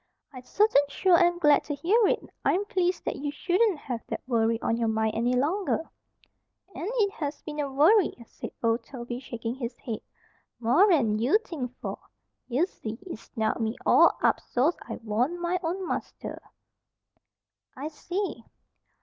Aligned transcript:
"I 0.33 0.41
certain 0.41 0.81
sure 0.89 1.15
am 1.23 1.37
glad 1.37 1.63
to 1.65 1.75
hear 1.75 2.07
it! 2.07 2.27
I'm 2.43 2.65
pleased 2.65 3.05
that 3.05 3.17
you 3.17 3.29
shouldn't 3.29 3.77
have 3.77 4.01
that 4.07 4.23
worry 4.25 4.59
on 4.59 4.75
your 4.75 4.87
mind 4.87 5.13
any 5.13 5.35
longer." 5.35 5.91
"And 6.73 6.89
it 6.95 7.11
has 7.11 7.43
been 7.43 7.59
a 7.59 7.71
worry," 7.71 8.15
said 8.25 8.49
Old 8.63 8.83
Toby, 8.83 9.19
shaking 9.19 9.53
his 9.53 9.77
head. 9.77 9.99
"More'n 10.59 11.19
you 11.19 11.37
think 11.45 11.77
for. 11.81 11.99
Ye 12.47 12.65
see, 12.65 12.97
it 13.05 13.19
snarled 13.19 13.61
me 13.61 13.75
all 13.85 14.17
up 14.23 14.39
so's 14.39 14.75
I 14.89 14.95
warn't 15.03 15.39
my 15.39 15.59
own 15.61 15.87
master." 15.87 16.41
"I 17.77 17.87
see." 17.89 18.43